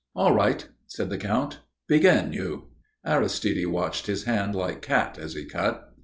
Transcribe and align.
"All 0.15 0.33
right," 0.33 0.67
said 0.87 1.11
the 1.11 1.19
Count. 1.19 1.59
"Begin, 1.87 2.33
you." 2.33 2.69
Aristide 3.05 3.67
watched 3.67 4.07
his 4.07 4.23
hand 4.23 4.55
like 4.55 4.81
cat, 4.81 5.19
as 5.19 5.33
he 5.35 5.45
cut. 5.45 5.93